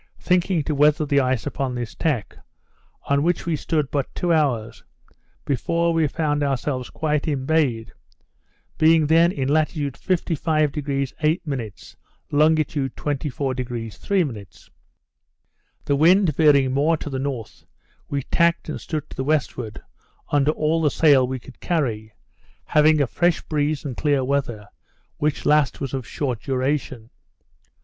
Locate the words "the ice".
1.05-1.45